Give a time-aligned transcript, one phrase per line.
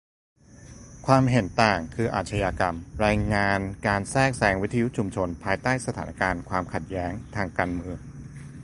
[1.05, 7.99] 'ความเห็นต่าง' คือ อาชญากรรม: รายงานการแทรกแซงวิทยุชุมชนภายใต้สถานการณ์ความขัดแย้งทางการเมือง